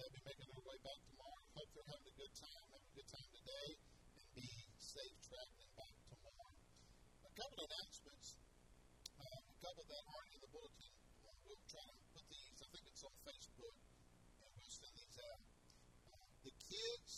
[0.00, 1.44] They'll be making their way back tomorrow.
[1.60, 2.62] Hope they're having a good time.
[2.72, 3.68] Have a good time today,
[4.16, 4.48] and be
[4.80, 6.52] safe traveling back tomorrow.
[7.28, 8.28] A couple of announcements.
[9.20, 10.92] Uh, a couple that aren't in the bulletin.
[11.20, 12.56] Uh, we'll try to put these.
[12.64, 13.76] I think it's on Facebook
[14.56, 15.20] Posting these.
[16.48, 17.12] the kids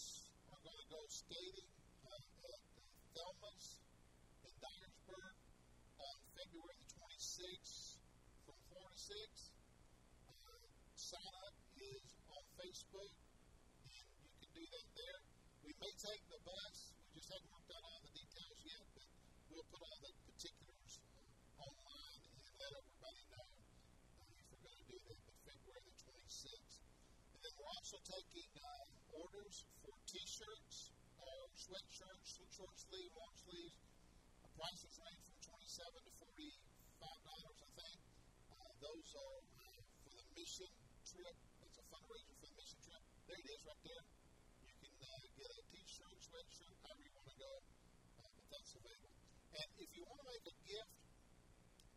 [0.50, 1.70] are going to go skating
[2.02, 2.82] uh, at uh,
[3.14, 3.66] Thelma's
[4.42, 5.34] in Dyersburg
[6.02, 8.02] on February the 26th
[8.42, 9.54] from 4 to 6.
[10.26, 10.66] Uh,
[10.98, 12.02] sign up is
[12.72, 13.12] on Facebook,
[13.84, 15.20] and you can do that there.
[15.60, 16.76] We may take the bus.
[17.12, 19.08] We just haven't worked out all the details yet, but
[19.52, 24.80] we'll put all the particulars uh, online and let everybody know uh, if we're going
[24.80, 25.20] to do that.
[25.20, 26.80] But February the 26th.
[27.36, 30.76] And then we're also taking uh, orders for T-shirts,
[31.20, 33.84] uh, sweatshirts, short sleeve, long sleeves.
[34.48, 38.00] The prices range from twenty-seven to forty-five dollars, I think.
[38.48, 40.72] Uh, those are uh, for the mission
[41.04, 41.36] trip.
[41.60, 43.02] It's a fundraiser for the mission trip.
[43.28, 44.04] There it is, right there.
[44.60, 47.52] You can uh, get a T-shirt, sweatshirt, however you want to go,
[48.20, 48.72] uh, but that's
[49.62, 49.82] available.
[49.82, 50.94] If you want to make a gift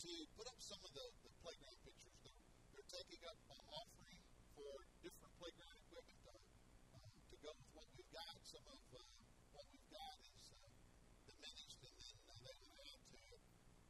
[0.06, 2.42] to put up some of the, the playground pictures, they're,
[2.78, 4.22] they're taking up an offering
[4.54, 6.20] for different playground equipment
[7.26, 8.34] to go with what we've got.
[8.46, 9.02] Some of uh,
[9.58, 10.70] what we've got is uh,
[11.26, 13.42] diminished, and then uh, they to add to it.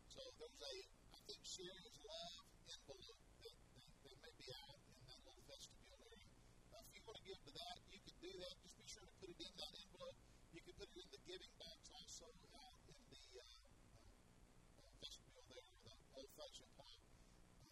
[0.08, 0.76] So there's a,
[1.12, 6.00] I think, Sherry's Love envelope that, that, that may be out in that little vestibule
[6.00, 6.32] area.
[6.72, 8.56] Uh, if you want to give to that, you can do that.
[8.64, 10.16] Just be sure to put it in that envelope.
[10.56, 15.44] You can put it in the giving box also out in the uh, uh, vestibule
[15.52, 17.04] there, the old-fashioned pump.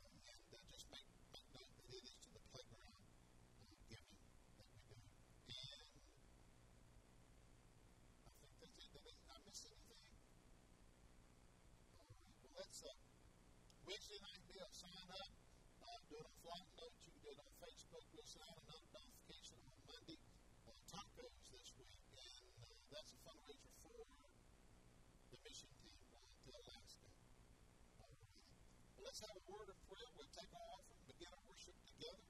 [0.03, 3.07] Uh, and uh, just make, make note that it is to the playground
[3.87, 4.83] giving that we do.
[12.59, 12.91] let's uh,
[14.03, 15.31] Wednesday night be a sign up.
[15.79, 16.99] Uh, do it on flight notes.
[17.07, 18.03] You it on Facebook.
[18.11, 20.19] We'll out another notification on Monday.
[20.67, 24.03] Uh, tacos this week, and uh, that's a fundraiser for
[25.31, 27.07] the mission team going to Alaska.
[28.03, 28.27] All right.
[28.91, 30.09] Well, let's have a word of prayer.
[30.19, 32.27] We'll take our offering, begin our worship together.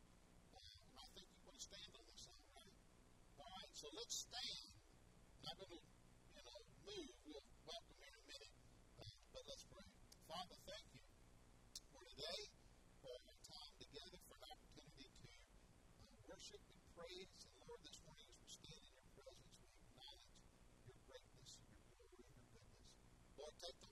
[0.54, 2.78] Uh, I think you want to stand on this, all right?
[3.42, 4.70] All right, so let's stand.
[5.42, 7.14] Not going to, you know, move.
[7.26, 8.54] We'll welcome in a minute,
[9.02, 9.90] uh, but let's pray.
[10.30, 11.03] Father, thank you
[12.24, 12.48] today,
[13.04, 17.28] for our time together, for an opportunity to uh, worship and praise.
[17.44, 20.32] And Lord, this morning as we stand in your presence, we acknowledge
[20.88, 22.80] your greatness, your glory, your goodness.
[23.36, 23.92] Lord, take the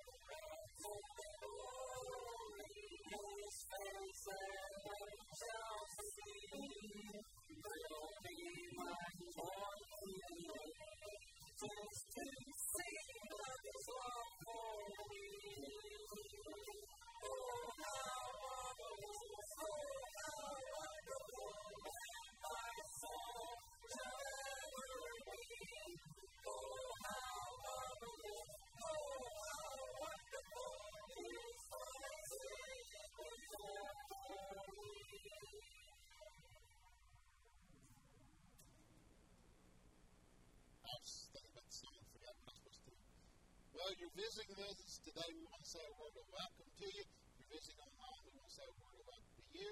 [44.21, 47.01] visiting with us today, we want to say a word of welcome to you.
[47.01, 49.71] If you're visiting online, we want to say a word of welcome to you.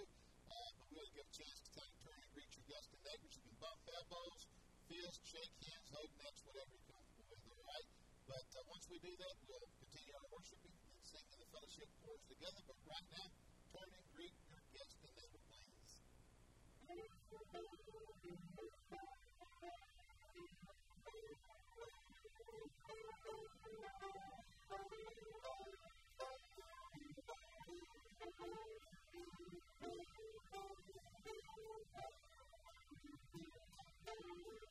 [0.50, 2.98] Uh, but we'll get a chance to take a turn and greet your guests and
[3.06, 3.38] neighbors.
[3.38, 4.42] You can bump elbows,
[4.90, 7.88] fist, shake hands, hug necks, whatever you're comfortable with, all right?
[8.26, 12.26] But uh, once we do that, we'll continue our worshiping and singing the fellowship chorus
[12.26, 12.62] together.
[12.66, 13.30] But right now,
[13.70, 15.94] turn and greet your guests and neighbors, please.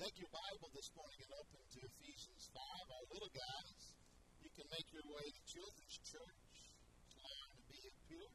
[0.00, 2.56] Take your Bible this morning and open to Ephesians 5.
[2.56, 3.84] Our little guys,
[4.40, 6.40] you can make your way to Children's Church.
[7.20, 8.32] Learn to be up here.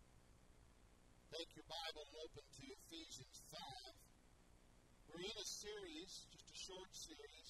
[1.33, 3.97] Take your Bible and open to Ephesians 5.
[5.09, 7.49] We're in a series, just a short series,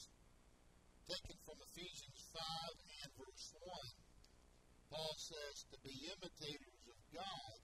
[1.12, 2.40] taken from Ephesians 5
[2.88, 4.96] and verse 1.
[4.96, 7.58] Paul says to be imitators of God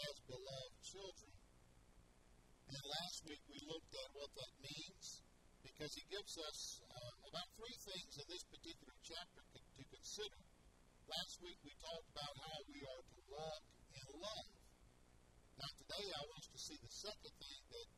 [0.00, 1.36] as beloved children.
[2.72, 5.27] And last week we looked at what that means
[5.62, 10.40] because he gives us uh, about three things in this particular chapter to consider.
[11.08, 13.62] Last week we talked about how we are to walk
[13.94, 14.48] in love.
[15.58, 17.88] Now today I want us to see the second thing that,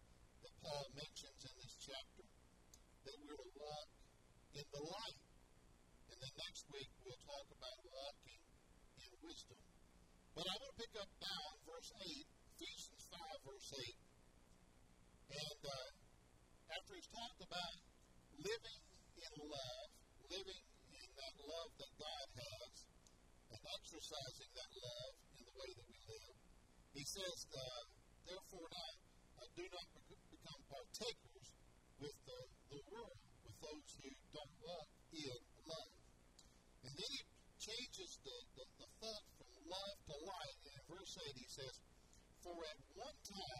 [0.46, 3.88] that Paul mentions in this chapter, that we're to walk
[4.56, 5.20] in the light.
[6.10, 8.40] And then next week we'll talk about walking
[9.04, 9.60] in wisdom.
[10.32, 12.24] But I want to pick up now in verse 8,
[12.56, 14.00] Ephesians 5, verse 8.
[15.30, 15.99] And uh,
[16.70, 17.74] after he's talked about
[18.38, 18.82] living
[19.18, 19.88] in love,
[20.30, 22.72] living in that love that God has,
[23.50, 26.36] and exercising that love in the way that we live,
[26.94, 27.82] he says, uh,
[28.26, 28.92] therefore now,
[29.42, 29.86] uh, do not
[30.30, 31.48] become partakers
[31.98, 35.94] with the, the world, with those who don't walk in love.
[36.86, 37.22] And then he
[37.58, 40.58] changes the, the, the thought from love to light.
[40.70, 41.74] And in verse 8 he says,
[42.46, 43.59] For at one time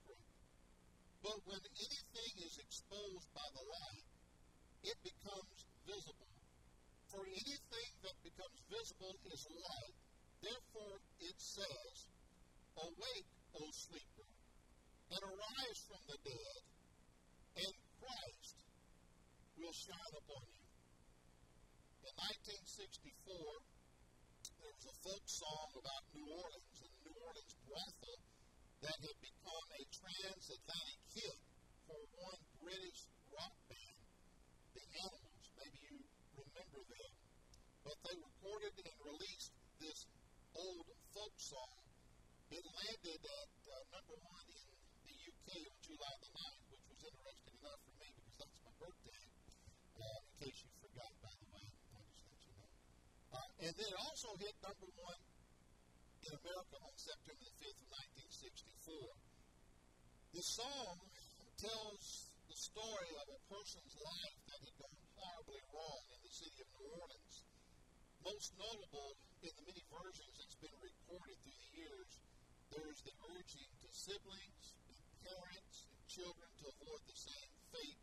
[1.21, 4.09] But when anything is exposed by the light,
[4.81, 6.33] it becomes visible.
[7.13, 9.97] For anything that becomes visible is light.
[10.41, 11.95] Therefore it says,
[12.73, 14.29] Awake, O sleeper,
[15.13, 16.61] and arise from the dead,
[17.61, 18.57] and Christ
[19.61, 20.65] will shine upon you.
[22.09, 23.61] In 1964,
[24.57, 28.30] there was a folk song about New Orleans and New Orleans brothel
[28.81, 31.37] that had become a transatlantic hit
[31.85, 34.01] for one British rock band,
[34.73, 35.45] the Animals.
[35.53, 35.97] Maybe you
[36.33, 37.13] remember them.
[37.85, 39.99] But they recorded and released this
[40.57, 41.77] old folk song.
[42.49, 44.67] It landed at uh, number one in
[45.05, 48.73] the UK on July the 9th, which was interesting enough for me because that's my
[48.81, 49.23] birthday.
[49.93, 52.69] Uh, in case you forgot, by the way, I'll just let you know.
[53.29, 55.21] Uh, and then it also hit number one
[56.21, 57.89] in America on September the 5th of
[58.41, 60.33] 1964.
[60.33, 60.97] The song
[61.61, 66.57] tells the story of a person's life that had gone horribly wrong in the city
[66.57, 67.35] of New Orleans.
[68.25, 69.13] Most notable
[69.45, 72.11] in the many versions that's been recorded through the years,
[72.73, 78.01] there's the urging to siblings and parents and children to avoid the same fate,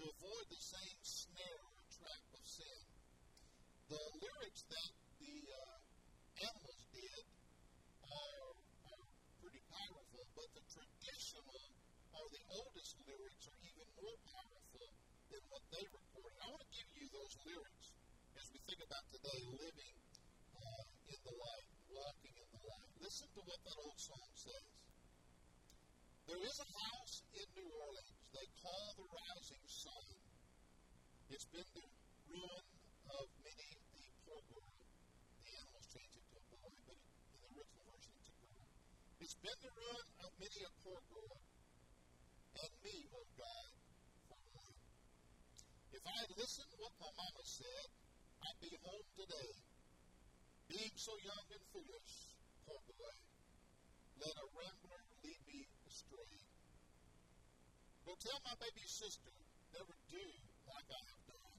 [0.00, 2.80] to avoid the same snare or trap of sin.
[3.92, 5.76] The lyrics that the uh,
[6.40, 7.24] animals did
[8.08, 8.48] are,
[8.88, 9.04] are
[9.44, 11.64] pretty powerful, but the traditional
[12.14, 12.26] or
[12.84, 14.88] the lyrics are even more powerful
[15.32, 16.36] than what they recorded.
[16.36, 17.86] I want to give you those lyrics
[18.36, 19.96] as we think about today living
[20.52, 22.90] uh, in the light, walking in the light.
[23.00, 24.68] Listen to what that old song says.
[26.28, 30.04] There is a house in New Orleans they call the Rising Sun.
[31.32, 31.86] It's been the
[32.28, 32.64] ruin
[33.16, 34.72] of many a poor girl.
[35.40, 38.68] The animals changed it to a boy, but in the original version it's a girl.
[39.24, 41.36] It's been the ruin of many a poor girl,
[42.64, 43.70] and me, oh God,
[44.24, 44.40] for.
[45.92, 47.88] If I had listened to what my mama said,
[48.40, 49.52] I'd be home today.
[50.72, 52.14] Being so young and foolish,
[52.64, 53.16] poor boy,
[54.24, 56.32] let a rambler lead me astray.
[58.08, 59.32] Go tell my baby sister,
[59.76, 60.24] never do
[60.64, 61.58] like I have done,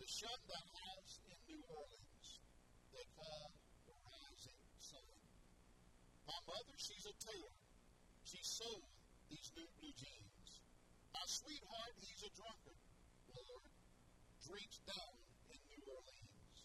[0.00, 2.28] to shun that house in New Orleans
[2.96, 3.52] they call
[3.84, 5.20] the Rising Sun.
[6.24, 7.56] My mother, she's a tailor.
[8.24, 8.95] She sewed
[9.30, 10.50] these new jeans.
[11.12, 12.80] My sweetheart, he's a drunkard.
[13.36, 13.72] Lord,
[14.46, 15.16] drinks down
[15.50, 16.56] in New Orleans.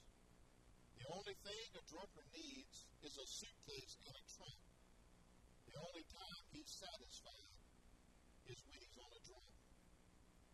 [1.01, 4.61] The only thing a drunkard needs is a suitcase and a trunk.
[5.67, 7.55] The only time he's satisfied
[8.51, 9.51] is when he's on a drunk.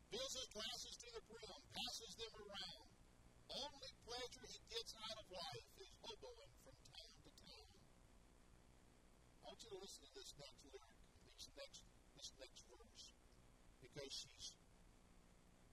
[0.08, 2.88] Fills his glasses to the brim, passes them around.
[3.48, 7.70] Only pleasure he gets out of life is hoboing from town to town.
[9.36, 10.96] I want you to listen to this next lyric,
[11.36, 11.80] this next,
[12.28, 13.06] this next verse,
[13.80, 14.48] because she's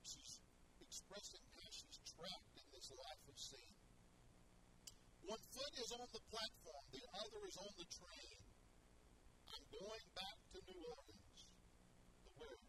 [0.06, 0.32] she's
[0.78, 3.70] expressing how she's trapped in this life of sin.
[5.26, 8.38] One foot is on the platform, the other is on the train.
[9.50, 11.38] I'm going back to New Orleans.
[12.22, 12.62] The where?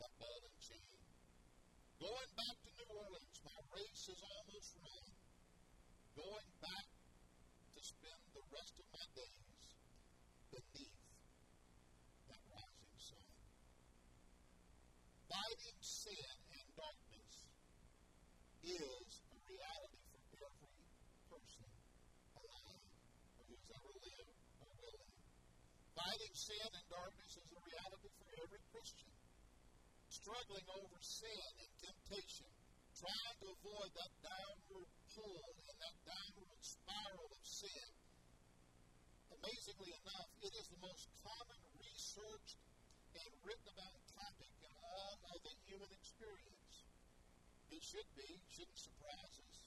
[0.00, 0.88] That ball and chain.
[2.00, 3.36] Going back to New Orleans.
[3.44, 5.08] My race is almost run.
[6.16, 9.68] Going back to spend the rest of my days
[10.48, 11.04] beneath
[12.28, 13.28] that rising sun.
[15.28, 17.34] Fighting sin and darkness
[18.62, 20.88] is a reality for every
[21.28, 21.68] person
[22.38, 22.84] alive
[23.38, 25.20] or who's ever lived or will live.
[25.98, 29.10] Fighting sin and darkness is a reality for every Christian.
[30.06, 32.50] Struggling over sin and temptation,
[32.94, 37.86] trying to avoid that downward pull and that downward spiral of sin.
[39.34, 42.60] Amazingly enough, it is the most common researched
[43.18, 46.74] and written about topic in all of the human experience.
[47.74, 49.58] It should be, shouldn't surprise us.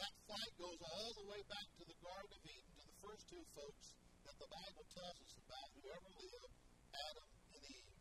[0.00, 3.28] That fight goes all the way back to the Garden of Eden, to the first
[3.28, 4.01] two folks
[4.42, 6.54] the Bible tells us about who ever lived,
[6.90, 7.94] Adam and Eve.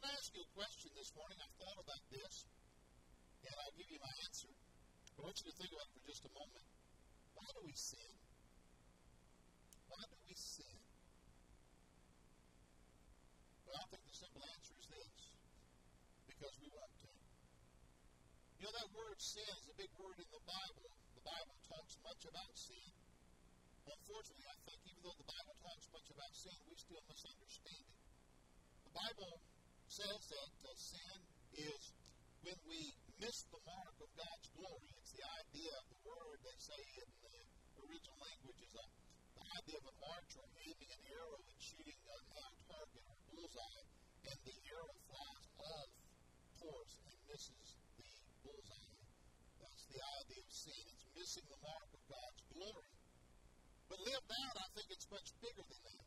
[0.00, 1.36] I'm ask you a question this morning.
[1.44, 2.48] I've thought about this,
[3.44, 4.48] and I'll give you my answer.
[4.48, 6.66] I want you to think about it for just a moment.
[7.36, 8.12] Why do we sin?
[9.92, 10.76] Why do we sin?
[13.68, 15.12] Well, I think the simple answer is this
[16.32, 17.12] because we want to.
[18.56, 20.88] You know, that word sin is a big word in the Bible.
[21.12, 23.05] The Bible talks much about sin.
[23.86, 28.02] Unfortunately, I think even though the Bible talks much about sin, we still misunderstand it.
[28.82, 29.34] The Bible
[29.86, 31.18] says that uh, sin
[31.54, 31.82] is
[32.42, 32.80] when we
[33.22, 34.90] miss the mark of God's glory.
[34.98, 37.36] It's the idea of the word they say in the
[37.86, 38.86] original language is a,
[39.38, 43.84] the idea of an archer aiming an arrow and shooting a, a target or bullseye,
[44.26, 45.90] and the arrow flies off
[46.58, 47.68] course and misses
[48.02, 48.10] the
[48.42, 48.98] bullseye.
[49.62, 50.82] That's the idea of sin.
[50.90, 52.95] It's missing the mark of God's glory.
[53.86, 56.06] But lived out, I think it's much bigger than that.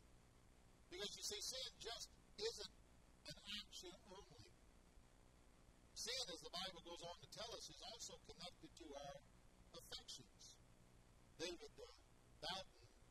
[0.92, 2.08] Because you see, sin just
[2.40, 2.76] isn't
[3.30, 4.46] an action only.
[5.96, 9.16] Sin, as the Bible goes on to tell us, is also connected to our
[9.76, 10.56] affections.
[11.40, 12.64] David uh,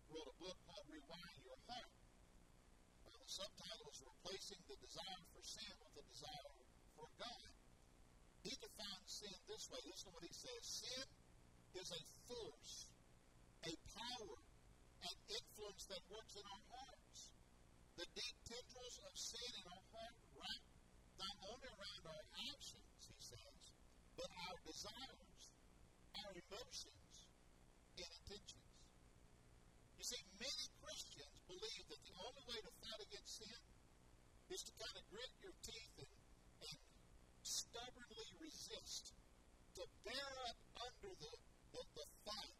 [0.08, 1.92] wrote a book called Rewire Your Heart.
[3.04, 6.56] Uh, the subtitle is Replacing the Desire for Sin with a Desire
[6.96, 7.52] for God.
[8.40, 9.80] He defines sin this way.
[9.84, 11.06] Listen to what he says Sin
[11.76, 12.88] is a force,
[13.68, 14.38] a power,
[15.02, 17.18] an influence that works in our hearts.
[17.98, 20.62] The deep tendrils of sin in our heart wrap
[21.18, 22.24] not only around our
[22.54, 23.62] actions, he says,
[24.14, 25.42] but our desires,
[26.14, 27.14] our emotions,
[27.98, 28.68] and intentions.
[29.98, 33.60] You see, many Christians believe that the only way to fight against sin
[34.54, 36.14] is to kind of grit your teeth and,
[36.70, 36.78] and
[37.42, 39.14] stubbornly resist,
[39.74, 41.34] to bear up under the,
[41.74, 42.57] the, the fight,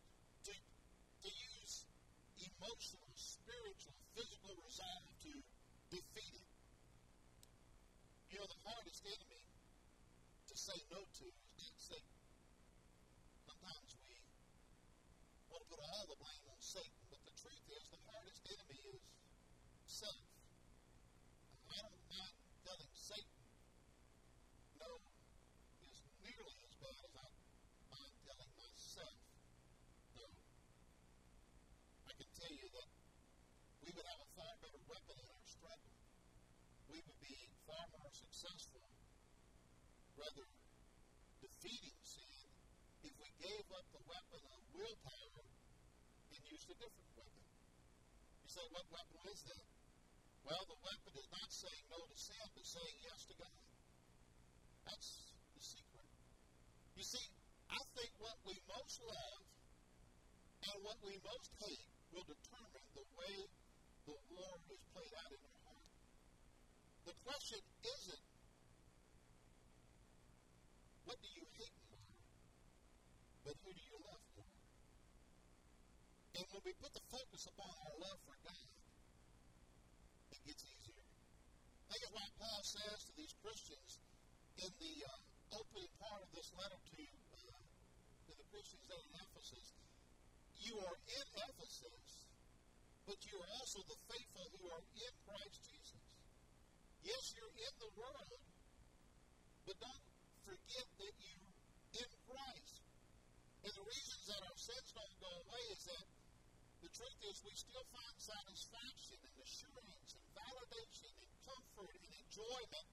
[2.59, 5.33] emotional, spiritual, physical resolve to
[5.95, 6.49] defeat it.
[8.35, 9.43] You know, the hardest enemy
[10.49, 12.19] to say no to is not Satan.
[13.47, 14.19] Sometimes we
[15.49, 18.81] want to put all the blame on Satan, but the truth is the hardest enemy
[18.93, 19.03] is
[19.87, 20.25] self.
[21.73, 23.41] I don't mind telling Satan
[24.77, 24.91] no
[25.89, 27.29] is nearly as bad as I
[27.93, 29.17] mind telling myself
[30.21, 30.27] no.
[32.09, 32.89] I can tell you that
[33.85, 35.93] we would have a far better weapon in our struggle.
[36.93, 38.86] We would be far more successful,
[40.14, 40.47] rather
[41.43, 42.47] defeating sin,
[43.03, 47.47] if we gave up the weapon of willpower and used a different weapon.
[48.47, 49.66] You say, what weapon is that?
[50.47, 53.59] Well, the weapon is not saying no to sin, but saying yes to God.
[54.86, 55.11] That's
[55.59, 56.09] the secret.
[56.95, 57.26] You see,
[57.74, 59.43] I think what we most love
[60.62, 63.34] and what we most hate will determine the way
[64.07, 65.89] the war is played out in our heart.
[67.09, 68.24] The question isn't,
[71.09, 72.05] what do you hate more?
[73.49, 74.57] But who do you love more?
[76.36, 78.67] And when we put the focus upon our love for God,
[80.35, 81.07] it gets easier.
[81.87, 84.03] Think of what Paul says to these Christians
[84.59, 89.15] in the uh, opening part of this letter to, uh, to the Christians there in
[89.23, 89.67] Ephesus.
[90.59, 92.07] You are in Ephesus,
[93.07, 96.03] but you are also the faithful who are in Christ Jesus.
[97.07, 98.43] Yes, you're in the world,
[99.63, 100.05] but don't
[100.43, 101.55] forget that you're
[102.03, 102.83] in Christ.
[103.63, 106.18] And the reasons that our sins don't go away is that
[106.83, 112.89] the truth is we still find satisfaction and assurance and validation and comfort and enjoyment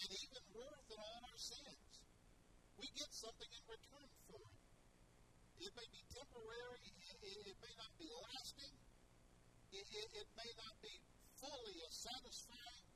[0.00, 1.90] and even worse than all our sins.
[2.80, 4.60] We get something in return for it.
[5.60, 8.76] It may be temporary, it, it, it may not be lasting,
[9.76, 10.94] it, it, it may not be
[11.36, 12.90] fully as satisfying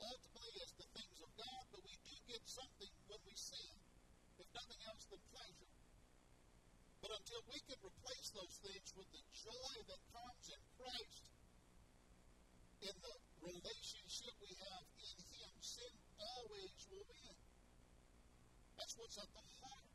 [0.00, 3.76] ultimately as the things of God, but we do get something when we sin,
[4.40, 5.79] if nothing else than pleasure.
[7.00, 11.24] But until we can replace those things with the joy that comes in Christ,
[12.80, 17.36] in the relationship we have in Him, sin always will win.
[18.76, 19.88] That's what's at the heart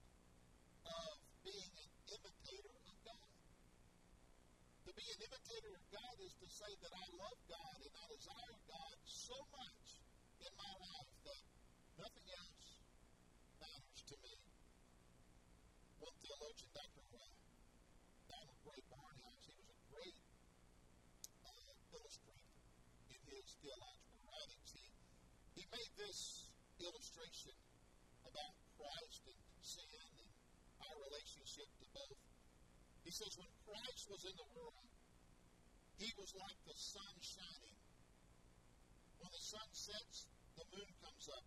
[0.85, 1.13] of
[1.45, 3.29] being an imitator of God.
[4.85, 8.05] To be an imitator of God is to say that I love God and I
[8.17, 9.85] desire God so much
[10.41, 11.43] in my life that
[12.01, 12.65] nothing else
[13.61, 14.33] matters to me.
[16.05, 17.03] One theologian, Dr.
[18.29, 20.17] Donald Grey Barnhouse, he was a great
[21.41, 22.53] uh, illustrator
[23.09, 24.69] in his theological writings.
[24.69, 24.85] He,
[25.57, 27.55] he made this illustration
[28.27, 30.29] about Christ and sin and
[30.83, 32.21] our relationship to both.
[33.07, 34.87] He says, when Christ was in the world,
[35.95, 37.79] he was like the sun shining.
[39.23, 40.27] When the sun sets,
[40.59, 41.45] the moon comes up.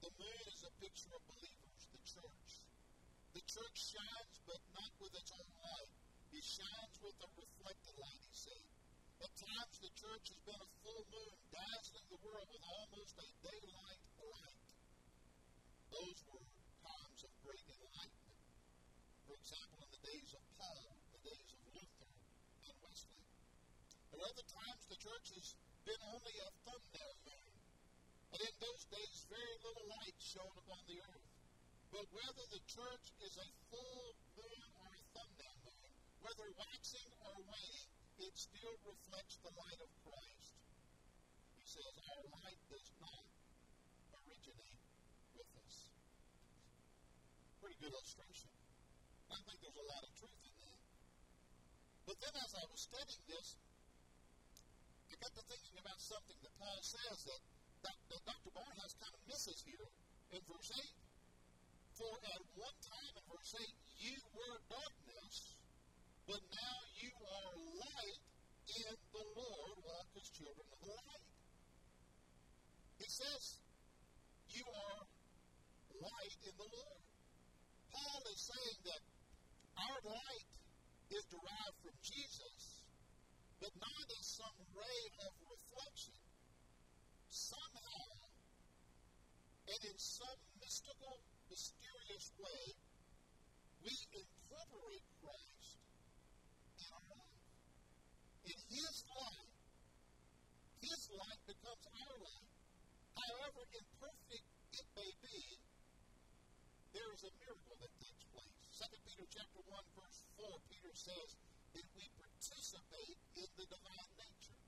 [0.00, 2.50] The moon is a picture of believers, the church.
[3.36, 5.92] The church shines, but not with its own light.
[6.32, 8.64] It shines with a reflected light, he said.
[9.22, 13.28] At times, the church has been a full moon, dazzling the world with almost a
[13.38, 14.62] daylight light.
[15.94, 16.42] Those were
[16.82, 18.42] times of great enlightenment.
[19.30, 22.10] For example, in the days of Paul, the days of Luther
[22.66, 23.22] and Wesley.
[24.10, 25.54] At other times, the church has
[25.86, 27.54] been only a thumbnail moon.
[28.34, 31.30] And in those days, very little light shone upon the earth.
[31.94, 35.90] But whether the church is a full moon or a thumbnail moon,
[36.26, 40.52] whether waxing or waning, it still reflects the light of Christ.
[41.56, 43.24] He says, Our light does not
[44.12, 44.82] originate
[45.38, 45.76] with us.
[47.62, 48.50] Pretty good illustration.
[49.32, 50.80] I think there's a lot of truth in that.
[52.04, 53.56] But then as I was studying this,
[55.08, 57.40] I got to thinking about something that Paul says that,
[57.88, 58.50] that, that Dr.
[58.52, 59.88] Barnhouse kind of misses here
[60.36, 60.84] in verse 8.
[61.96, 63.68] For at one time in verse 8,
[64.00, 64.91] you were darkness,
[73.22, 73.62] says,
[74.50, 75.02] you are
[76.02, 77.02] light in the Lord.
[77.92, 79.02] Paul is saying that
[79.78, 80.50] our light
[81.12, 82.82] is derived from Jesus,
[83.60, 86.18] but not as some ray of reflection.
[87.30, 88.06] Somehow,
[89.70, 91.16] and in some mystical,
[91.48, 92.64] mysterious way,
[93.86, 95.78] we incorporate Christ
[96.76, 97.40] in our life.
[98.50, 99.52] In His light,
[100.82, 102.51] His light becomes our light.
[103.22, 105.38] However imperfect it may be,
[106.90, 108.58] there is a miracle that takes place.
[108.82, 111.30] 2 Peter chapter 1, verse 4, Peter says
[111.72, 114.58] that we participate in the divine nature.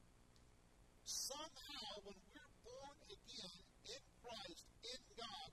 [1.03, 3.59] Somehow, when we're born again
[3.91, 5.51] in Christ, in God,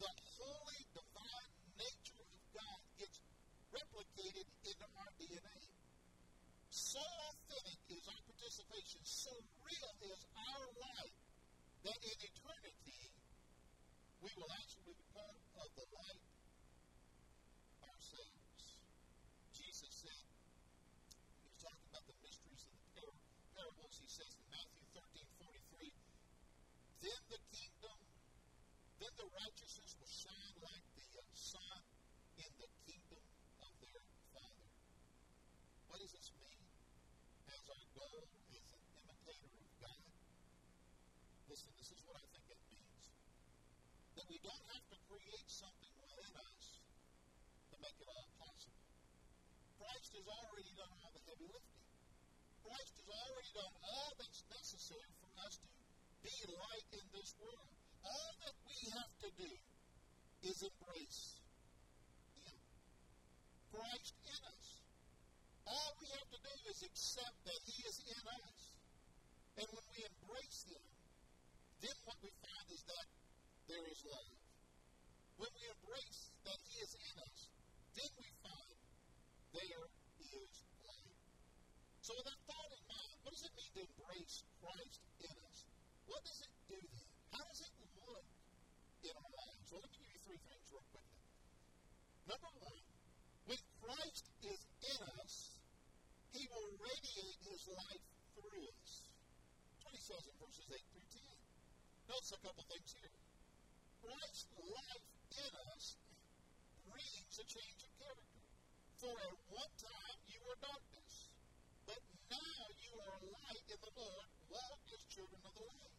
[0.00, 3.20] the holy divine nature of God gets
[3.68, 5.60] replicated into our DNA.
[6.72, 9.30] So authentic is our participation, so
[9.60, 11.19] real is our life,
[11.84, 13.00] that in eternity
[14.20, 16.24] we will actually be part of the light
[17.88, 18.40] ourselves.
[19.56, 20.24] Jesus said,
[21.40, 23.16] he was talking about the mysteries of the par-
[23.56, 23.96] parables.
[23.96, 25.88] He says in Matthew 13 43,
[27.00, 27.98] then the kingdom,
[29.00, 31.80] then the righteousness will shine like the uh, sun
[32.44, 33.24] in the kingdom
[33.64, 34.04] of their
[34.36, 34.68] Father.
[35.88, 36.60] What does this mean?
[37.48, 40.04] As our goal is an imitator of God.
[41.48, 42.80] Listen, this is what I think it means.
[44.50, 46.66] Don't have to create something within us
[47.70, 48.82] to make it all possible.
[49.78, 51.86] Christ has already done all the heavy lifting.
[52.66, 55.68] Christ has already done all that's necessary for us to
[56.26, 57.70] be light in this world.
[58.02, 59.52] All that we have to do
[60.50, 61.22] is embrace
[62.42, 62.58] Him.
[63.70, 64.66] Christ in us.
[65.62, 68.58] All we have to do is accept that He is in us.
[69.62, 70.84] And when we embrace Him,
[71.86, 73.06] then what we find is that
[73.70, 74.39] there is love.
[75.40, 77.38] When we embrace that He is in us,
[77.96, 78.76] then we find
[79.56, 79.88] there
[80.20, 80.52] is
[80.84, 81.16] light.
[82.04, 85.58] So with that thought in mind, what does it mean to embrace Christ in us?
[86.12, 87.08] What does it do then?
[87.32, 87.72] How does it
[88.04, 88.28] look
[89.00, 89.64] in our lives?
[89.72, 91.24] Well, let me give you three things real quickly.
[92.28, 92.84] Number one,
[93.48, 94.60] when Christ is
[94.92, 95.34] in us,
[96.36, 98.04] He will radiate His life
[98.36, 98.92] through us.
[99.72, 102.12] That's what He says in verses 8 through 10.
[102.12, 103.16] Notice a couple things here.
[104.04, 105.96] Christ's life in us
[106.90, 108.42] brings a change of character.
[108.98, 111.30] For at one time you were darkness,
[111.86, 112.00] but
[112.30, 114.28] now you are light in the Lord.
[114.50, 115.96] Walk as children of the light.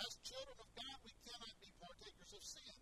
[0.00, 2.76] As children of God, we cannot be partakers of sin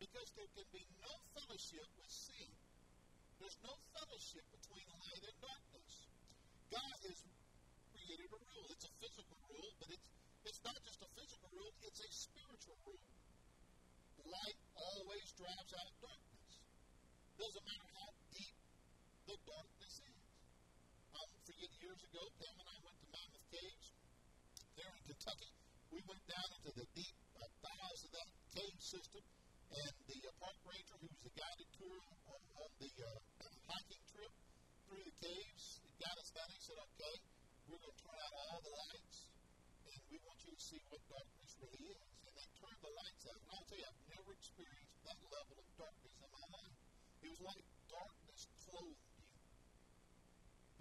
[0.00, 2.50] because there can be no fellowship with sin.
[3.36, 5.92] There's no fellowship between light and darkness.
[6.72, 7.18] God has
[7.92, 8.66] created a rule.
[8.72, 10.08] It's a physical rule, but it's
[10.42, 13.06] it's not just a physical rule, it's a spiritual rule.
[14.26, 16.50] Light always drives out darkness.
[17.38, 18.56] Doesn't matter how deep
[19.30, 20.22] the darkness is.
[21.14, 23.88] I'll forget years ago, Pam and I went to Mammoth Caves
[24.74, 25.52] there in Kentucky.
[25.92, 29.22] We went down into the deep uh, bowels of that cave system,
[29.70, 31.98] and the uh, park ranger, who was the guided tour
[32.32, 33.08] on, on the uh,
[33.68, 34.32] hiking trip
[34.88, 35.64] through the caves,
[36.00, 36.48] got us down.
[36.48, 37.16] He said, "Okay,
[37.70, 39.18] we're going to turn out all the lights,
[39.86, 42.11] and we want you to see what darkness really is."
[42.82, 43.38] The lights out.
[43.38, 46.76] And I'll tell you, I've never experienced that level of darkness in my life.
[47.22, 49.26] It was like darkness clothed you.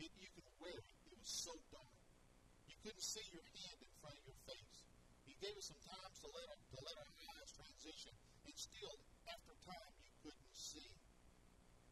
[0.01, 0.97] It, you could wear it.
[1.13, 1.93] It was so dark.
[2.65, 4.77] You couldn't see your hand in front of your face.
[5.29, 8.13] He gave us some time to let to let our eyes transition,
[8.49, 8.95] and still,
[9.29, 10.89] after time, you couldn't see.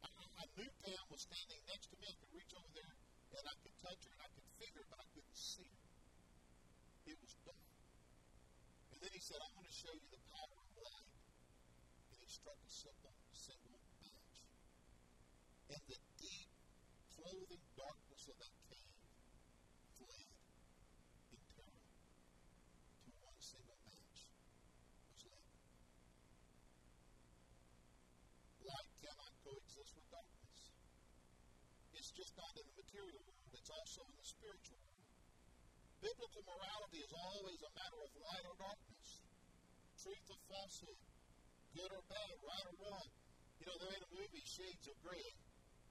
[0.02, 2.10] I, I knew Pam was standing next to me.
[2.10, 2.94] I could reach over there,
[3.38, 7.14] and I could touch her, and I could feel her, but I couldn't see her.
[7.14, 7.70] It was dark.
[9.00, 11.08] And then he said, "I want to show you the power of light."
[12.12, 14.44] And he struck a simple single match,
[15.72, 16.52] and the deep,
[17.16, 19.00] clothing darkness of that cave
[19.96, 20.36] fled
[21.32, 21.88] in terror
[23.08, 24.20] to one single match
[25.16, 25.48] was lit.
[28.68, 30.76] Light cannot coexist with darkness.
[31.96, 34.89] It's just not in the material world, it's also in the spiritual world.
[36.00, 39.08] Biblical morality is always a matter of light or darkness,
[40.00, 41.00] truth or falsehood,
[41.76, 43.10] good or bad, right or wrong.
[43.60, 45.32] You know, there ain't a movie, Shades of Grey.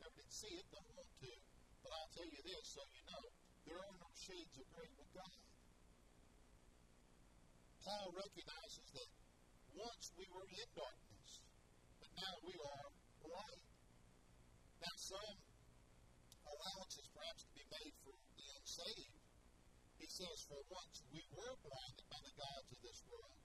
[0.01, 1.33] Never did see it, don't want to.
[1.85, 3.25] But I'll tell you this so you know
[3.69, 5.37] there are no shades of gray with God.
[7.85, 9.11] Paul recognizes that
[9.77, 11.31] once we were in darkness,
[12.01, 12.87] but now we are
[13.29, 13.65] light.
[14.81, 15.37] Now, some
[16.49, 19.08] allowances perhaps to be made for the unsaved.
[20.19, 23.39] Says, For once we were blinded by the gods of this world,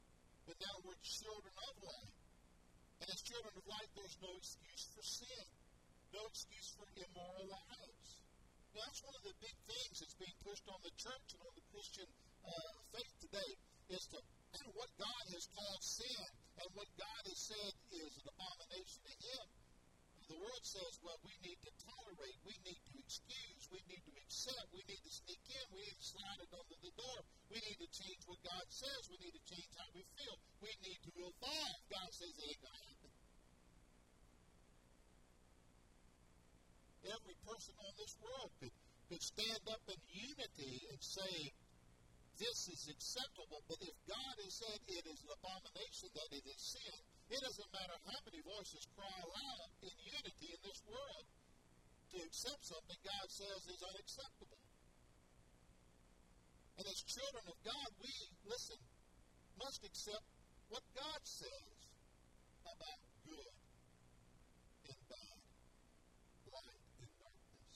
[0.50, 2.18] but now we're children of light.
[2.98, 5.46] And as children of light, there's no excuse for sin,
[6.18, 8.10] no excuse for immoral lives.
[8.74, 11.54] Now, that's one of the big things that's being pushed on the church and on
[11.54, 12.10] the Christian
[12.42, 13.52] uh, faith today
[13.94, 14.20] is to
[14.74, 16.26] what God has called sin
[16.58, 19.46] and what God has said is an abomination to Him.
[20.34, 24.14] The world says, well, we need to tolerate, we need to excuse, we need to
[24.18, 27.20] accept, we need to sneak in, we need to slide it under the door,
[27.54, 30.74] we need to change what God says, we need to change how we feel, we
[30.82, 31.78] need to evolve.
[31.86, 33.14] God says it ain't going to happen.
[37.14, 38.74] Every person on this world could,
[39.14, 41.54] could stand up in unity and say,
[42.42, 46.58] this is acceptable, but if God has said it is an abomination, that it is
[46.58, 51.26] sin, it doesn't matter how many voices cry aloud in unity in this world
[52.14, 54.62] to accept something God says is unacceptable.
[56.78, 58.14] And as children of God, we,
[58.50, 58.78] listen,
[59.58, 60.26] must accept
[60.70, 61.78] what God says
[62.66, 63.00] about
[63.30, 63.54] good
[64.90, 65.38] and bad,
[66.50, 67.74] light and darkness.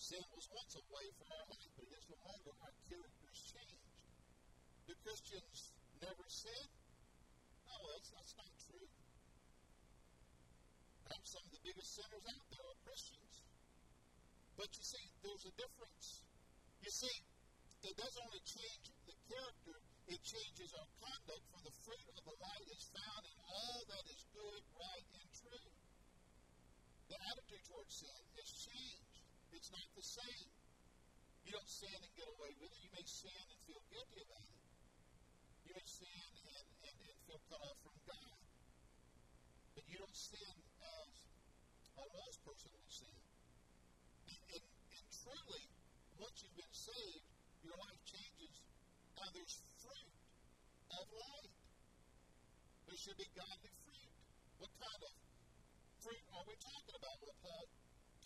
[0.00, 2.52] Sin was once a way for our life, but it is no longer.
[2.64, 3.88] Our character's changed.
[4.88, 5.73] Do Christians
[6.04, 6.66] never sin?
[7.64, 8.88] No, oh, that's, that's not true.
[11.08, 13.34] Perhaps some of the biggest sinners out there are Christians.
[14.56, 16.24] But you see, there's a difference.
[16.84, 17.16] You see,
[17.84, 19.76] it doesn't only change the character,
[20.08, 24.04] it changes our conduct, for the fruit of the light is found in all that
[24.08, 25.68] is good, right, and true.
[27.08, 29.16] The attitude towards sin has changed.
[29.52, 30.48] It's not the same.
[31.44, 32.80] You don't sin and get away with it.
[32.80, 34.64] You may sin and feel guilty about it.
[35.68, 36.96] You may sin and, and,
[37.82, 38.38] from God.
[39.74, 41.12] But you don't sin as
[41.98, 43.18] a lost person would sin.
[44.30, 45.64] And, and, and truly,
[46.18, 47.26] once you've been saved,
[47.62, 48.54] your life changes.
[49.16, 50.14] Now there's fruit
[50.90, 51.54] of light.
[52.90, 54.12] There should be godly fruit.
[54.58, 55.14] What kind of
[56.02, 57.16] fruit are we talking about?
[57.22, 57.66] Well, Paul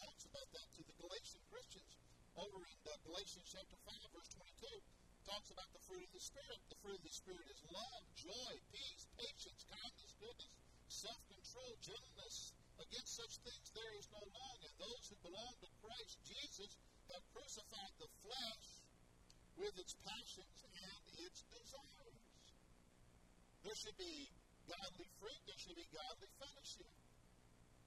[0.01, 1.93] talks about that to the Galatian Christians
[2.39, 5.07] over in Galatians chapter 5, verse 22.
[5.29, 6.57] Talks about the fruit of the Spirit.
[6.72, 10.53] The fruit of the Spirit is love, joy, peace, patience, kindness, goodness,
[10.89, 12.57] self control, gentleness.
[12.81, 14.53] Against such things there is no law.
[14.64, 16.72] And those who belong to Christ Jesus
[17.12, 18.68] have crucified the flesh
[19.61, 22.24] with its passions and its desires.
[23.68, 24.33] There should be
[24.64, 25.43] godly fruit.
[25.45, 26.95] There should be godly fellowship.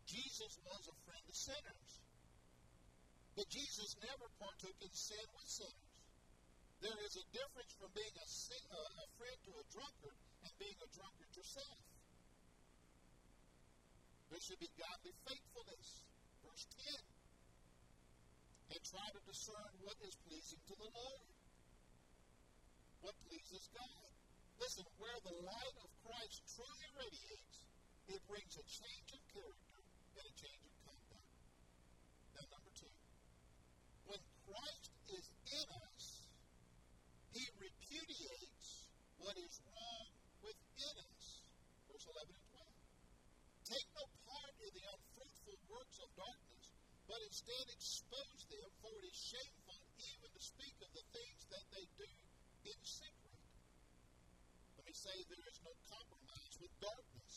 [0.06, 1.92] Jesus was a friend of sinners.
[3.34, 5.91] But Jesus never partook in sin with sinners.
[6.82, 10.52] There is a difference from being a, sin, uh, a friend to a drunkard and
[10.58, 11.78] being a drunkard yourself.
[14.34, 15.88] There should be godly faithfulness.
[16.42, 16.66] Verse
[18.74, 18.74] 10.
[18.74, 21.30] And try to discern what is pleasing to the Lord.
[23.06, 24.10] What pleases God.
[24.58, 27.58] Listen, where the light of Christ truly radiates,
[28.10, 29.82] it brings a change of character
[30.18, 31.30] and a change of conduct.
[32.34, 32.94] Now, number two,
[34.10, 36.22] when Christ is in us,
[37.34, 38.92] he repudiates
[39.22, 40.10] what is wrong
[40.42, 41.26] within us.
[41.88, 43.72] Verse 11 and 12.
[43.72, 46.66] Take no part in the unfruitful works of darkness,
[47.06, 51.66] but instead expose them, for it is shameful even to speak of the things that
[51.70, 52.10] they do
[52.66, 53.38] in secret.
[54.78, 57.34] Let me say there is no compromise with darkness.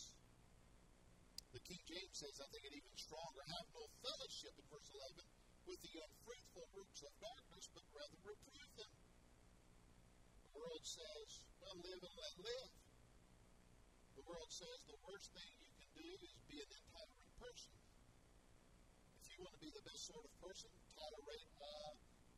[1.53, 5.23] The King James says, I think it even stronger, have no fellowship in verse 11
[5.71, 8.93] with the unfruitful works of darkness, but rather reprove them.
[10.44, 11.29] The world says,
[11.61, 12.73] well, live and let live.
[14.15, 17.75] The world says the worst thing you can do is be an intolerant person.
[19.21, 21.93] If you want to be the best sort of person, tolerate all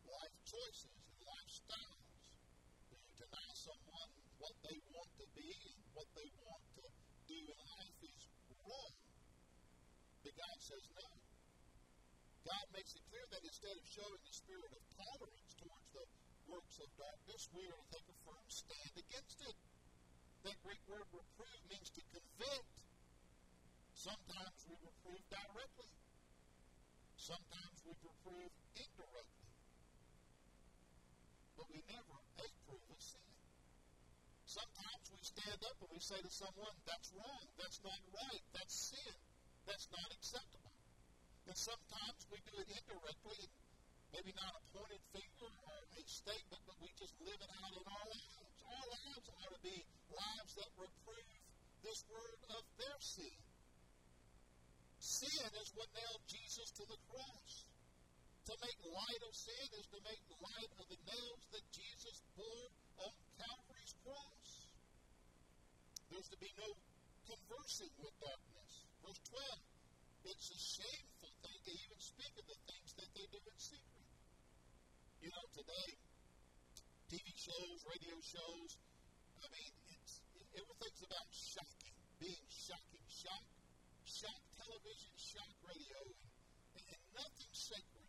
[0.09, 2.03] life choices and lifestyles.
[2.89, 4.11] Do you deny someone
[4.41, 6.85] what they want to be and what they want to
[7.27, 8.23] do in life is
[8.63, 8.95] wrong.
[10.23, 11.09] But God says no.
[12.47, 16.05] God makes it clear that instead of showing the spirit of tolerance towards the
[16.49, 19.57] works of darkness, we are to take a firm stand against it.
[20.47, 22.77] That Greek word reprove means to convict.
[23.95, 25.91] Sometimes we reprove directly.
[27.19, 29.51] Sometimes we reprove indirectly.
[31.59, 33.27] But we never approve of sin.
[34.47, 38.95] Sometimes we stand up and we say to someone, that's wrong, that's not right, that's
[38.95, 39.17] sin,
[39.67, 40.75] that's not acceptable.
[41.51, 43.51] And sometimes we do it indirectly,
[44.17, 47.85] maybe not a pointed finger or a statement, but we just live it out in
[47.85, 48.49] our lives.
[48.65, 49.77] Our lives ought to be
[50.09, 51.37] lives that reprove
[51.85, 53.37] this word of their sin.
[55.05, 57.69] Sin is what nailed Jesus to the cross.
[58.49, 62.69] To make light of sin is to make light of the nails that Jesus bore
[63.05, 64.49] on Calvary's cross.
[66.09, 66.73] There's to be no
[67.29, 68.73] conversing with darkness.
[69.05, 70.33] Verse 12.
[70.33, 74.06] It's a shameful thing to even speak of the things that they do in secret.
[75.27, 75.91] You know, today,
[77.11, 78.79] TV shows, radio shows,
[79.43, 80.23] I mean, it's,
[80.55, 83.43] everything's about shocking, being shocking, shock,
[84.07, 85.99] shock television, shock radio,
[86.79, 88.07] and, and nothing sacred.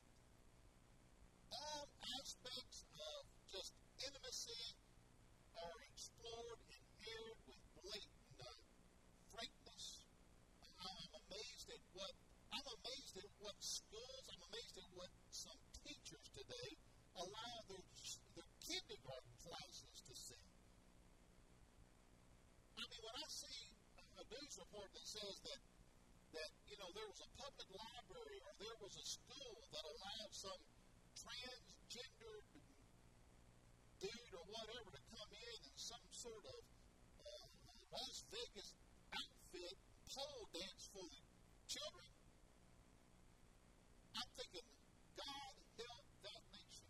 [1.49, 1.89] All
[2.21, 4.77] aspects of just intimacy
[5.57, 8.61] are explored and aired with blatant uh,
[9.33, 10.05] frankness.
[10.85, 12.13] I'm amazed at what
[12.53, 16.77] I'm amazed at what schools, I'm amazed at what some teachers today
[17.17, 17.83] allow their,
[18.37, 20.45] their kindergarten classes to see.
[22.77, 23.61] I mean, when I see
[24.17, 25.59] a news report that says that
[26.37, 30.33] that you know there was a public library or there was a school that allowed
[30.35, 30.61] some
[31.17, 32.37] transgender
[33.97, 36.59] dude or whatever to come in in some sort of
[37.25, 37.45] uh,
[37.89, 38.69] Las Vegas
[39.15, 39.77] outfit
[40.13, 41.21] pole dance for the
[41.65, 42.09] children.
[44.13, 44.67] I'm thinking,
[45.17, 46.89] God help that nation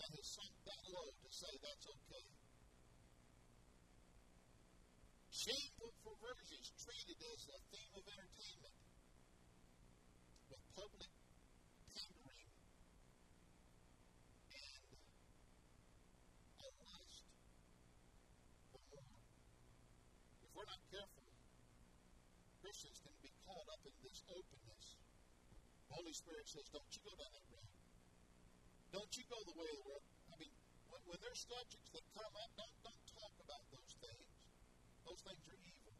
[0.00, 2.26] that has sunk that low to say that's okay.
[5.34, 8.78] Shameful perversion is treated as a theme of entertainment
[10.54, 11.10] with public
[11.90, 12.46] pandering
[14.54, 14.86] and
[16.62, 17.26] a lust
[18.70, 19.26] for more.
[20.46, 21.26] If we're not careful,
[22.62, 24.86] Christians can be caught up in this openness.
[25.90, 27.66] Holy Spirit says, don't you go down that road.
[28.94, 30.21] Don't you go the way of the world.
[31.06, 34.34] When, there's subjects that come up, don't, don't talk about those things.
[35.04, 35.94] Those things are evil.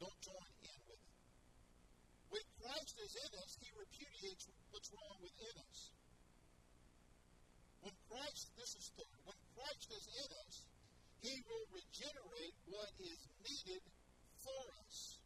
[0.00, 1.16] Don't join in with it.
[2.30, 5.78] When Christ is in us, he repudiates what's wrong within us.
[7.86, 10.54] When Christ, this is third, when Christ is in us,
[11.22, 13.82] he will regenerate what is needed
[14.42, 15.18] for us.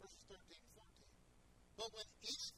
[0.00, 1.80] Verses 13 and 14.
[1.80, 2.49] But when is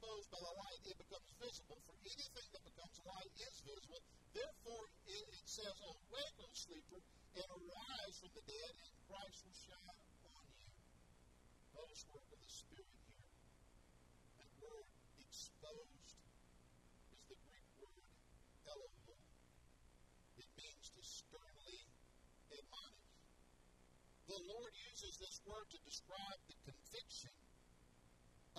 [0.00, 1.76] exposed by the light, it becomes visible.
[1.84, 4.00] For anything that becomes light is visible.
[4.32, 7.04] Therefore, it, it says, oh, Awake, O sleeper,
[7.36, 10.00] and arise from the dead, and Christ will shine
[10.40, 10.72] on you.
[11.76, 13.28] Notice work of the Spirit here.
[14.40, 14.88] That word
[15.20, 16.16] exposed
[17.12, 18.00] is the Greek word
[18.72, 19.20] elohim.
[20.40, 21.80] It means to sternly
[22.48, 23.20] admonish.
[24.32, 27.36] The Lord uses this word to describe the conviction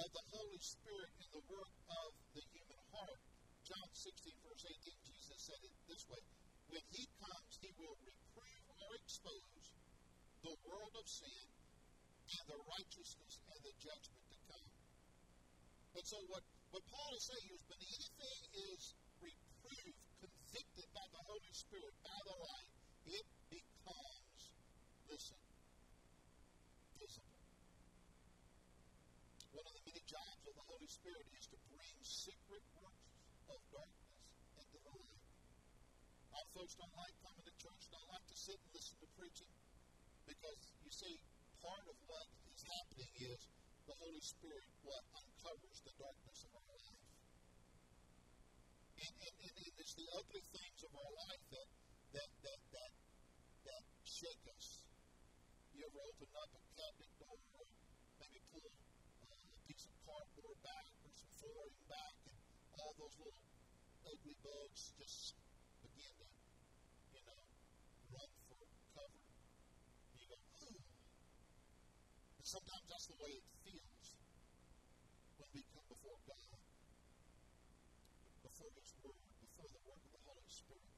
[0.02, 3.22] of the Holy Spirit in the work of the human heart.
[3.62, 6.22] John 16, verse 18, Jesus said it this way
[6.74, 9.66] When he comes, he will reprove or expose
[10.41, 11.45] the world of sin
[12.34, 14.70] and the righteousness and the judgment to come.
[15.93, 16.43] And so, what,
[16.74, 18.41] what Paul is saying is when anything
[18.74, 18.82] is
[19.22, 22.70] reproved, convicted by the Holy Spirit, by the light,
[23.06, 24.39] it becomes,
[25.12, 25.41] listen,
[26.97, 27.41] visible.
[29.52, 33.12] One of the many jobs of the Holy Spirit is to bring secret works
[33.52, 34.16] of darkness
[34.56, 35.24] into the light.
[36.32, 39.52] Our folks don't like coming to church, don't like to sit and listen to preaching,
[40.24, 41.20] because you see,
[41.60, 43.42] part of what is happening is
[43.84, 47.04] the Holy Spirit what uncovers the darkness of our life.
[49.02, 51.68] And, and, and, and it's the ugly things of our life that
[52.16, 52.92] that that that
[53.68, 54.88] that shake us.
[55.76, 57.66] You ever open up a cabinet door or
[58.24, 63.16] maybe pull uh, a piece of cardboard back or some flooring back and all those
[63.16, 63.47] little
[64.03, 65.39] ugly bugs just
[65.80, 66.28] begin to,
[67.16, 67.39] you know,
[68.12, 68.59] run for
[68.91, 69.24] cover.
[70.20, 70.84] You go, ooh.
[72.43, 74.07] And sometimes that's the way it feels
[75.39, 76.59] when we come before God,
[78.43, 80.91] before His Word, before the work of the Holy Spirit.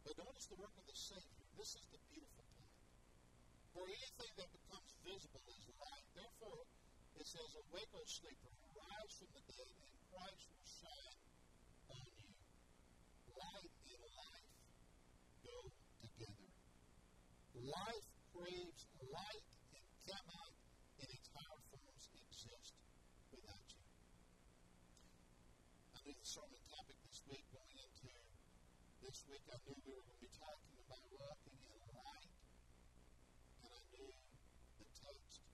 [0.00, 1.44] But notice the work of the Savior.
[1.60, 2.72] This is the beautiful part.
[3.76, 6.08] For anything that becomes visible is light.
[6.16, 6.64] Therefore,
[7.20, 11.20] it says, Awake, O sleeper, rise from the dead, and Christ will shine
[11.94, 12.30] on you.
[13.34, 14.50] Light and life
[15.46, 15.58] go
[16.02, 16.50] together.
[17.54, 18.82] Life craves
[19.14, 20.52] light and cannot,
[20.98, 22.74] in its higher forms, exist
[23.30, 23.86] without you.
[25.94, 28.14] I knew the sermon topic this week going into
[29.04, 32.32] this week, I knew we were going to be talking about walking in light,
[33.60, 34.08] and I knew
[34.80, 35.44] the text.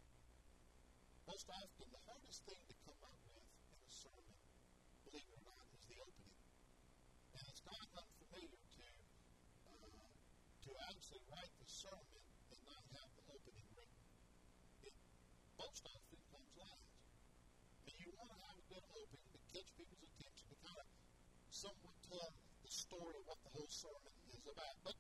[1.41, 4.37] Most often, the hardest thing to come up with in a sermon,
[5.09, 6.37] believe it or not, is the opening.
[7.33, 10.05] And it's not unfamiliar to uh,
[10.69, 12.21] to actually write the sermon
[12.53, 14.05] and not have the opening written.
[14.85, 14.93] It
[15.57, 16.93] most often comes last.
[17.89, 20.89] And you want to have a good opening to catch people's attention, to kind of
[21.49, 24.77] somewhat tell the story of what the whole sermon is about.
[24.85, 24.97] But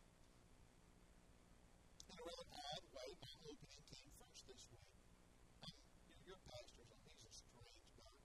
[2.08, 4.88] in a rather odd way, my opening came first this week.
[5.68, 5.76] Um,
[6.08, 8.16] you know, your pastor, so he's a strange guy.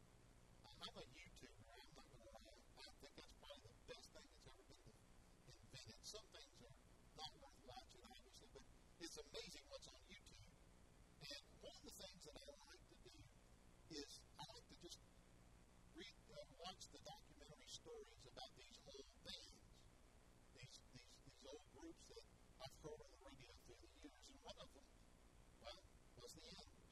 [0.63, 2.63] Um, I'm a YouTuber, I'm not going to lie.
[2.79, 5.99] I think that's probably the best thing that's ever been invented.
[6.07, 6.77] Some things are
[7.19, 8.63] not worth watching, obviously, but
[9.15, 10.43] it's amazing what's on YouTube.
[11.23, 13.15] And one of the things that I like to do
[13.95, 14.99] is I like to just
[15.95, 19.71] read, uh, watch the documentary stories about these old bands,
[20.59, 22.27] these, these, these old groups that
[22.59, 24.23] I've heard on the radio through the years.
[24.35, 24.87] And one of them,
[25.63, 25.79] well,
[26.19, 26.91] was the Animals.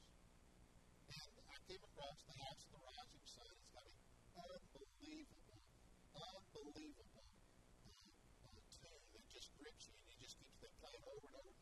[1.12, 3.52] And I came across the House of the Rising Sun.
[3.52, 4.00] It's got an
[4.32, 5.60] unbelievable,
[6.16, 7.28] unbelievable
[7.84, 11.36] uh, uh, tune that just grips you and it just keeps that playing over and
[11.36, 11.54] over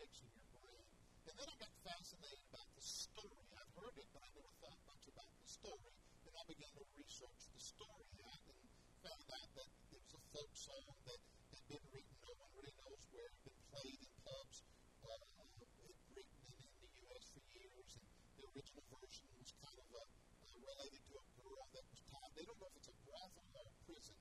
[0.00, 0.86] in your brain.
[1.28, 3.44] And then I got fascinated about the story.
[3.52, 5.92] I've heard it, but I never thought much about the story.
[6.24, 8.60] And I began to research the story out and
[9.04, 11.20] found out that it was a folk song that
[11.52, 12.14] had been written.
[12.24, 14.58] No one really knows where it had been played in pubs.
[15.04, 15.20] Uh,
[15.60, 15.68] it
[16.16, 17.24] written in, in the U.S.
[17.36, 17.90] for years.
[18.00, 18.08] And
[18.40, 22.32] the original version was kind of a, uh, related to a girl that was tied.
[22.40, 24.16] They don't know if it's a brothel or a prison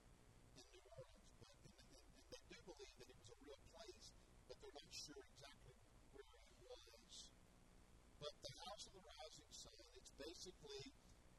[0.60, 3.62] in New Orleans, but and, and, and they do believe that it was a real
[3.72, 4.08] place,
[4.52, 5.76] but they're not sure exactly
[6.12, 7.16] where it was.
[8.20, 10.92] But the House of the Rising Sun, it's basically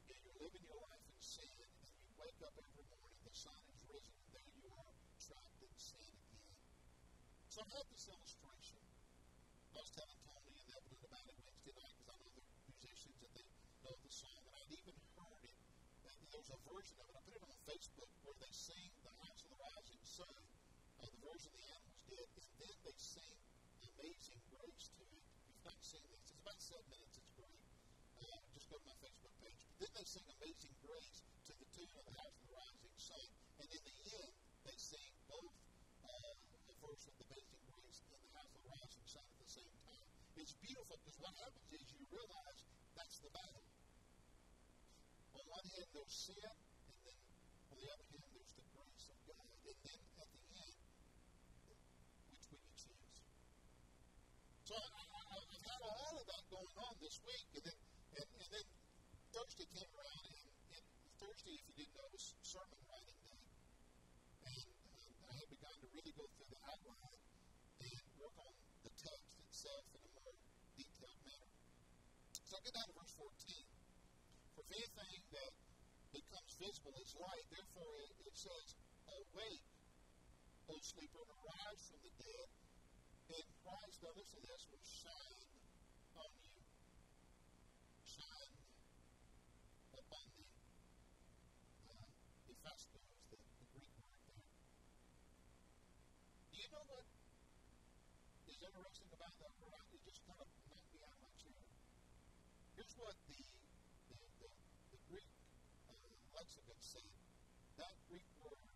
[0.09, 3.35] you know, you're living your life in sin, and you wake up every morning, the
[3.37, 6.57] sun is risen, and there you are, trapped in sin again.
[7.53, 8.81] So I had this illustration.
[8.81, 13.19] I was telling Tony and Evelyn about it Wednesday night because I know they're musicians
[13.21, 13.47] and they
[13.85, 15.57] know the song, and I'd even heard it.
[16.01, 17.15] And there's a version of it.
[17.15, 20.37] I put it on Facebook where they sing the House of the Rising Sun,
[20.97, 23.37] uh, the version the animals did, and then they sing
[24.01, 25.25] Amazing Grace to it.
[25.37, 27.17] If you've not seen this, it's about seven minutes.
[27.21, 27.61] It's great.
[28.21, 29.59] Uh, just go to my Facebook page.
[29.83, 33.27] Then they sing Amazing Grace to the tune of the House of the Rising Sun,
[33.59, 34.31] and in the end,
[34.63, 35.51] they sing both
[36.07, 36.31] uh,
[36.71, 39.51] the verse of the Amazing Grace and the House of the Rising Sun at the
[39.51, 40.07] same time.
[40.39, 42.59] It's beautiful because what happens is you realize
[42.95, 43.67] that's the battle.
[45.35, 46.55] On one hand, there's sin,
[46.87, 47.19] and then
[47.67, 49.51] on the other hand, there's the grace of God.
[49.67, 50.79] And then at the end,
[52.31, 53.19] which will you choose?
[54.63, 57.80] So I, I, I've had all of that going on this week, and then
[59.51, 60.47] Thursday came around, and,
[60.79, 60.83] and
[61.19, 63.43] Thursday, if you didn't know, was sermon writing day,
[64.47, 67.19] and uh, I had begun to really go through the outline
[67.83, 68.55] and work on
[68.87, 70.31] the text itself in a more
[72.51, 73.27] Look at down to verse 14.
[74.55, 75.51] For if anything that
[76.15, 78.67] becomes visible is light, therefore it, it says,
[79.11, 79.67] Awake,
[80.71, 82.47] O sleeper, and arise from the dead,
[83.35, 85.47] and Christ, now listen to this, will shine
[86.19, 86.55] on you.
[88.07, 88.51] Shine
[90.11, 90.51] upon thee.
[91.87, 94.43] Uh, Ephasto is the, the Greek word there.
[96.51, 97.07] Do you know what
[98.43, 99.85] is interesting about that word?
[99.95, 101.63] It just kind of knocked me out of my chair.
[102.91, 103.39] Here's what the
[104.11, 104.51] the, the,
[104.91, 105.31] the Greek
[105.87, 105.95] uh,
[106.35, 107.07] lexicon said.
[107.79, 108.67] That Greek word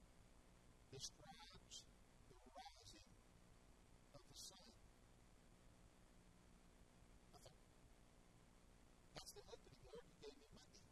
[0.87, 1.83] describes
[2.31, 3.11] the rising
[4.15, 4.67] of the sun.
[9.19, 10.87] That's the opening word you gave me Monday.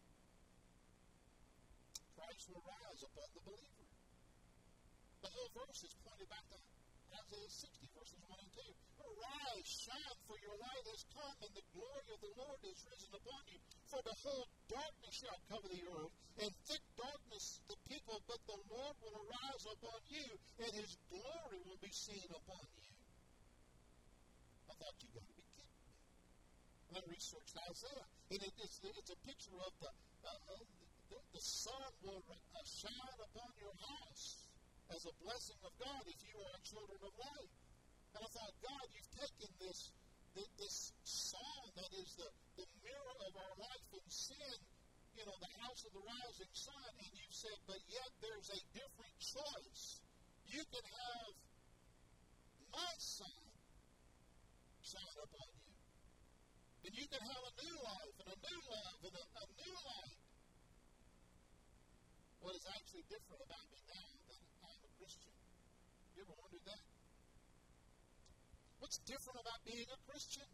[2.20, 3.88] Christ will rise upon the believer.
[5.24, 6.60] The whole verse is pointed back to
[7.24, 8.68] Isaiah 60, verses 1 and 2.
[9.00, 13.12] Arise, shine, for your light has come, and the glory of the Lord is risen
[13.16, 13.60] upon you.
[13.88, 16.14] For behold, darkness shall cover the earth,
[16.44, 20.28] and thick darkness the people, but the Lord will arise upon you,
[20.68, 22.92] and his glory will be seen upon you.
[24.68, 25.96] I thought you got to be kidding me.
[26.92, 29.92] And I researched Isaiah, and it, it's, it's a picture of the,
[30.28, 30.60] uh,
[31.08, 32.36] the, the sun will uh,
[32.68, 34.43] shine upon your house
[34.94, 37.54] as a blessing of God if you are children of light.
[38.14, 39.80] And I thought, God, you've taken this,
[40.38, 42.30] this, song that is the,
[42.62, 44.58] the mirror of our life in sin,
[45.18, 48.62] you know, the house of the rising sun, and you've said, but yet there's a
[48.74, 49.86] different choice.
[50.46, 51.34] You can have
[52.70, 53.42] my sun
[54.86, 55.74] shine upon you.
[56.86, 59.74] And you can have a new life and a new love and a, a new
[59.74, 60.20] light.
[62.44, 65.32] What is actually different about me now than I'm a Christian?
[66.24, 66.84] Ever wondered that?
[68.80, 70.48] What's different about being a Christian?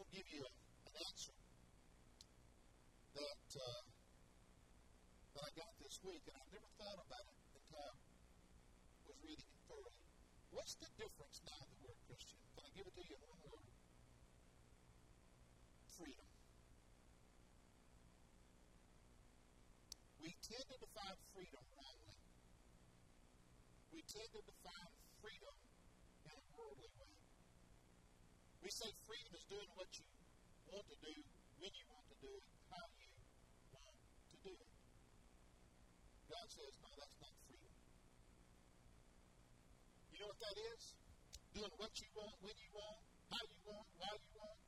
[0.00, 0.48] I'll give you
[0.88, 1.36] an answer
[3.20, 3.84] that uh,
[5.36, 7.92] that I got this week, and I never thought about it until I
[9.12, 10.00] was reading it thoroughly.
[10.56, 12.40] What's the difference now that we're Christian?
[12.56, 13.68] Can I give it to you in one word?
[16.00, 16.28] Freedom.
[20.16, 21.64] We tend to define freedom
[24.10, 24.26] wrongly.
[24.26, 24.90] We tend to define
[25.22, 25.54] freedom
[26.26, 27.14] in a worldly way.
[28.62, 30.06] We say freedom is doing what you
[30.70, 31.14] want to do,
[31.62, 33.10] when you want to do it, how you
[33.70, 33.94] want
[34.34, 34.70] to do it.
[36.26, 37.74] God says, no, that's not freedom.
[40.10, 40.82] You know what that is?
[41.54, 44.60] Doing what you want, when you want, how you want, why you want.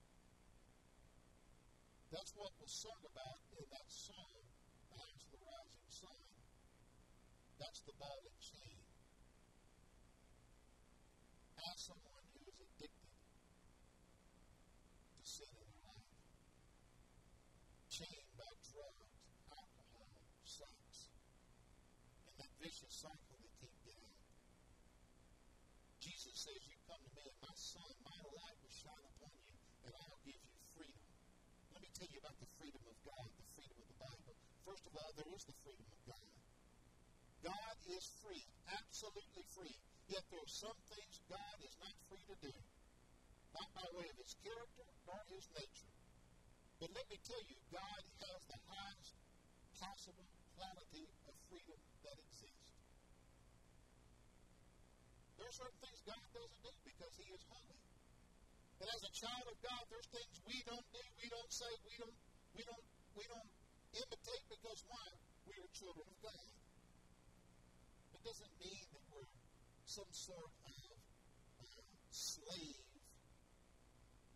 [2.11, 4.43] That's what was sung about in that song,
[4.93, 6.21] Times the Rising Sun.
[7.59, 8.83] That's the ball and chain.
[11.63, 13.15] Ask someone who is addicted
[15.15, 16.11] to sin in their life,
[17.87, 19.15] chained by drugs,
[19.47, 20.11] alcohol,
[20.43, 21.15] sex,
[22.27, 24.17] and that vicious cycle they keep getting.
[26.03, 29.55] Jesus says, You come to me, and my son, my light will shine upon you,
[29.87, 31.07] and I'll give you freedom.
[31.71, 34.35] Let me tell you about the freedom of God, the freedom of the Bible.
[34.67, 36.29] First of all, there is the freedom of God.
[37.43, 39.77] God is free, absolutely free.
[40.07, 42.55] Yet there are some things God is not free to do.
[43.55, 45.93] Not by way of his character nor his nature.
[46.79, 49.15] But let me tell you, God has the highest
[49.79, 50.27] possible
[50.59, 52.71] quality of freedom that exists.
[55.39, 57.81] There are certain things God doesn't do because he is holy.
[58.83, 61.95] And as a child of God, there's things we don't do, we don't say, we
[62.03, 62.19] don't,
[62.59, 62.87] we don't,
[63.17, 63.53] we don't
[63.93, 65.09] imitate because why?
[65.45, 66.49] We are children of God.
[68.17, 69.33] It doesn't mean that we're
[69.85, 72.89] some sort of uh, slave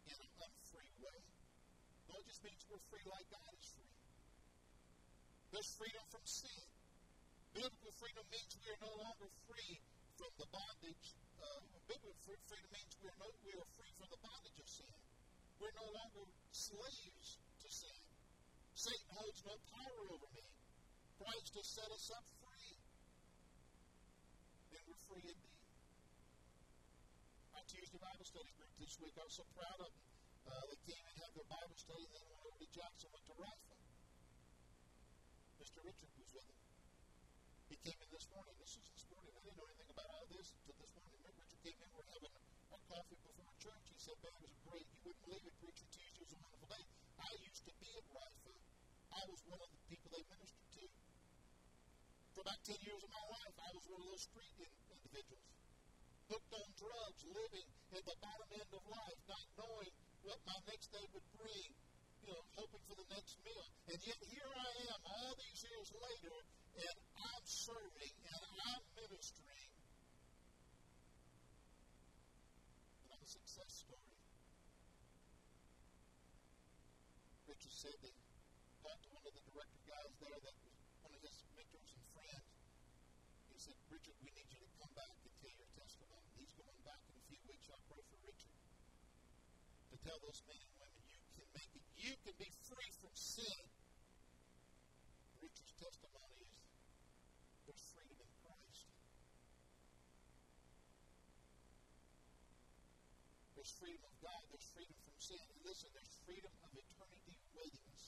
[0.04, 1.20] in an unfree way.
[2.10, 3.94] No, it just means we're free like God is free.
[5.56, 6.66] There's freedom from sin.
[7.56, 9.80] Biblical freedom means we are no longer free
[10.20, 11.06] from the bondage.
[11.40, 14.96] Uh, biblical freedom means we are, no, we are free from the bondage of sin.
[15.56, 17.45] We're no longer slaves.
[18.86, 20.46] Satan holds no power over me.
[21.18, 22.70] Christ has set us up free.
[24.70, 25.58] Then we're free indeed.
[27.58, 30.06] Our Tuesday Bible study group this week, I was so proud of them.
[30.46, 33.26] Uh, they came and had their Bible study, and then went over to Jackson, went
[33.26, 33.78] to Rifle.
[35.58, 35.78] Mr.
[35.82, 36.60] Richard was with them.
[37.66, 38.54] He came in this morning.
[38.62, 39.34] This was this morning.
[39.34, 41.18] I didn't know anything about all this until this morning.
[41.26, 41.90] Richard came in.
[41.90, 42.34] We're having
[42.70, 43.84] our coffee before church.
[43.90, 44.86] He said, "Man, it was great.
[44.94, 45.54] You wouldn't believe it.
[45.58, 46.84] Preacher Tuesday was a wonderful day.
[47.18, 48.45] I used to be at Rifle.
[49.16, 50.84] I was one of the people they ministered to.
[52.36, 55.48] For about 10 years of my life, I was one of those street in- individuals.
[56.28, 60.92] Hooked on drugs, living at the bottom end of life, not knowing what my next
[60.92, 61.70] day would bring,
[62.20, 63.68] you know, hoping for the next meal.
[63.88, 66.36] And yet here I am all these years later,
[66.76, 69.70] and I'm serving and I'm ministering.
[73.00, 74.18] And I'm a success story.
[77.46, 78.14] Richard said that
[78.86, 82.06] talked to one of the director guys there that was one of his mentors and
[82.14, 82.46] friends.
[83.50, 86.26] He said, Richard, we need you to come back and tell your testimony.
[86.38, 87.66] He's going back in a few weeks.
[87.66, 88.54] I'll pray for Richard.
[89.90, 91.82] To tell those men and women you can make it.
[91.98, 93.62] You can be free from sin.
[95.42, 96.62] Richard's testimony is
[97.66, 98.86] there's freedom in Christ.
[103.58, 104.42] There's freedom of God.
[104.54, 105.42] There's freedom from sin.
[105.42, 108.04] And listen, there's freedom of eternity waiting us.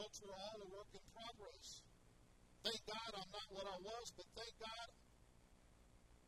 [0.00, 1.84] Folks, we're all a work in progress.
[2.64, 4.88] Thank God I'm not what I was, but thank God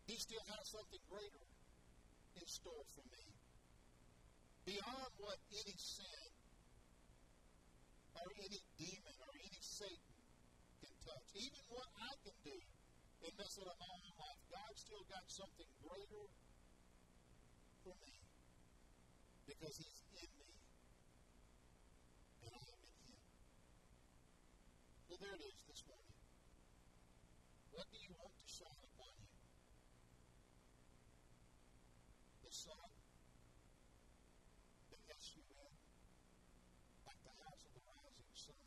[0.05, 1.45] He still has something greater
[2.37, 3.40] in store for me.
[4.65, 6.31] Beyond what any sin
[8.15, 10.15] or any demon or any Satan
[10.81, 11.27] can touch.
[11.35, 12.59] Even what I can do
[13.25, 14.41] and mess up my own life.
[14.53, 16.25] God still got something greater
[17.85, 18.15] for me
[19.49, 20.51] because He's in me
[22.45, 23.21] and I am in Him.
[25.09, 26.17] So there it is this morning.
[27.73, 29.37] What do you want to shine upon you?
[32.45, 32.89] The sun,
[34.91, 35.73] the S-U-N,
[37.07, 38.67] like the house of the rising sun.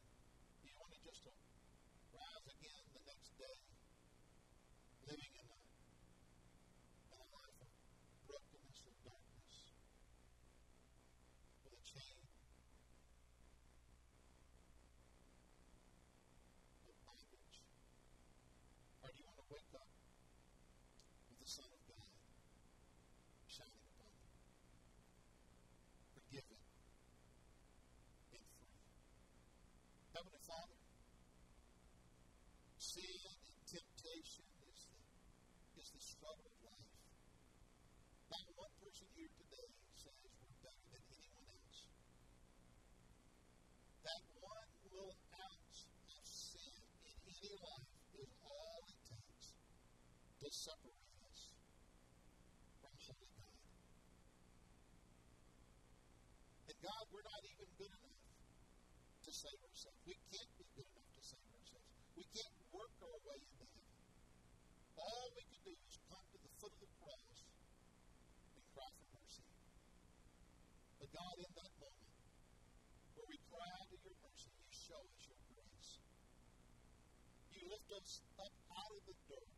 [0.61, 1.33] Do you want it just to
[2.15, 3.57] rise again the next day,
[5.03, 5.59] living in a,
[7.11, 7.69] in a life of
[8.23, 9.55] brokenness and darkness,
[11.67, 12.17] with a chain
[16.87, 17.57] of bondage?
[19.03, 19.89] Or do you want to wake up
[21.27, 22.07] with the Son of God
[23.51, 24.31] shining upon you,
[26.15, 26.59] forgiven
[28.33, 28.79] and free?
[30.15, 30.79] Heavenly Father,
[32.79, 35.01] sin and temptation is the,
[35.81, 36.93] is the struggle of life.
[38.29, 41.79] Not one person here today says we're better than anyone else.
[44.05, 49.47] That one little ounce of sin in any life is all it takes
[50.43, 51.41] to separate us
[52.83, 53.57] from holy God.
[56.69, 58.21] And God, we're not even good enough
[59.33, 59.99] save ourselves.
[60.05, 61.89] We can't be good enough to save ourselves.
[62.13, 63.97] We can't work our way into heaven.
[64.93, 67.33] All we can do is come to the foot of the cross
[68.53, 69.45] and cry for mercy.
[71.01, 72.13] But God, in that moment,
[73.17, 75.91] where we cry out to your mercy, you show us your grace.
[77.57, 79.51] You lift us up out of the dirt,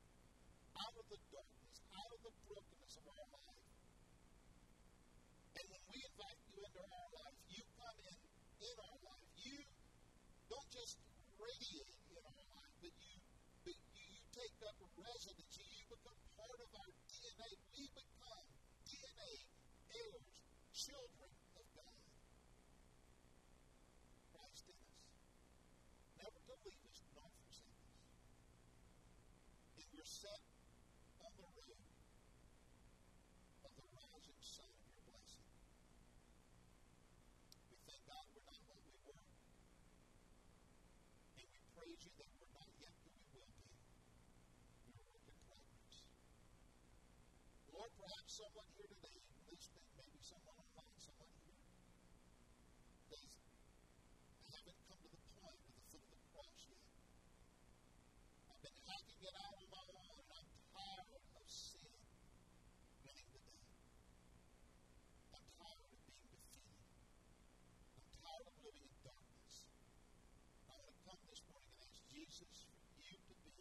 [0.71, 3.63] out of the darkness, out of the brokenness of our life.
[5.55, 8.17] And when we invite you into our life, you come in
[8.65, 9.30] in our life.
[9.36, 9.57] You
[10.49, 10.95] don't just
[11.56, 13.16] radiate in our life, but you,
[13.64, 15.56] but you, you take up residence.
[15.56, 17.49] You become part of our DNA.
[17.72, 18.47] We become
[18.84, 19.34] DNA
[19.88, 20.36] heirs,
[20.76, 21.99] children of God.
[24.36, 24.99] Christ in us.
[26.20, 28.03] Never to leave us nor forsake us.
[29.80, 30.43] And we're set
[31.24, 31.80] on the road
[33.64, 35.47] of the rising sun of your blessing.
[37.72, 39.24] We thank God we're not what we were.
[41.36, 43.68] And we praise you that we're not yet who we will be.
[44.88, 45.95] We're a work in progress.
[47.86, 51.62] Perhaps someone here today, listening, maybe someone online, someone here,
[53.14, 53.22] they
[54.50, 56.82] haven't come to the point with the foot of the cross yet.
[58.50, 61.94] I've been hacking it out on my own, and I'm tired of sin
[63.06, 63.62] winning the day.
[65.30, 66.58] I'm tired of being defeated.
[68.02, 69.70] I'm tired of living in darkness.
[70.66, 73.54] I want to come this morning and ask Jesus for you to be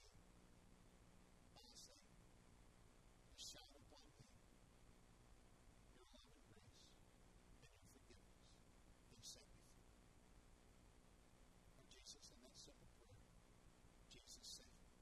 [1.53, 4.25] my Savior, to shine upon me
[5.95, 6.83] your love and grace
[7.55, 8.35] and your forgiveness
[9.15, 10.19] and set me free.
[11.79, 13.23] Lord Jesus, in that simple prayer,
[14.11, 14.99] Jesus save me.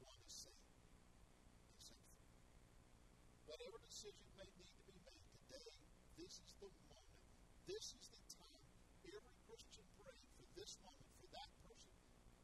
[0.00, 0.72] One is saved
[1.68, 2.32] and set free.
[3.44, 5.70] Whatever decision may need to be made today,
[6.18, 7.06] this is the moment.
[7.70, 8.66] This is the time.
[9.06, 10.10] Every Christian for
[10.58, 11.94] this moment, for that person,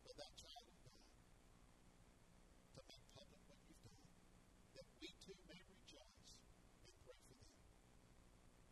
[0.06, 1.02] for that child of God,
[2.78, 4.06] to make public what you've done,
[4.78, 6.38] that we too may rejoice
[6.86, 7.58] and pray for them,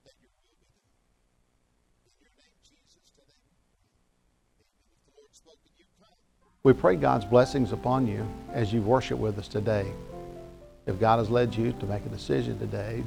[0.07, 0.95] that your will be done.
[2.07, 3.91] In your name, Jesus, today we pray.
[3.91, 4.87] Amen.
[4.95, 6.15] If the Lord spoke and you come,
[6.63, 8.23] We pray God's blessings upon you
[8.55, 9.91] as you worship with us today.
[10.89, 13.05] If God has led you to make a decision today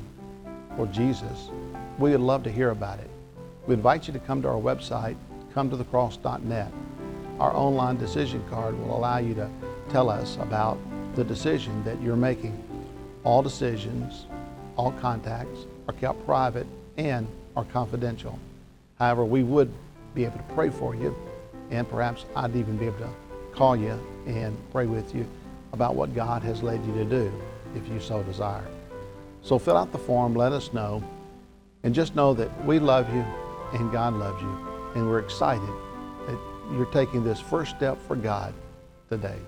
[0.78, 1.50] for Jesus,
[1.98, 3.10] we would love to hear about it.
[3.66, 5.16] We invite you to come to our website,
[5.56, 6.72] cometothecross.net.
[7.40, 9.50] Our online decision card will allow you to
[9.90, 10.78] tell us about
[11.16, 12.56] the decision that you're making.
[13.24, 14.28] All decisions,
[14.78, 16.68] all contacts are kept private
[16.98, 17.28] and
[17.58, 18.38] are confidential.
[19.00, 19.74] However, we would
[20.14, 21.16] be able to pray for you,
[21.72, 23.10] and perhaps I'd even be able to
[23.54, 25.26] call you and pray with you
[25.74, 27.34] about what God has led you to do
[27.76, 28.68] if you so desire.
[29.42, 31.04] So fill out the form, let us know,
[31.84, 33.26] and just know that we love you
[33.74, 35.70] and God loves you, and we're excited
[36.28, 36.38] that
[36.72, 38.54] you're taking this first step for God
[39.10, 39.40] today.